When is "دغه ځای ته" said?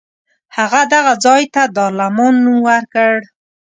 0.93-1.61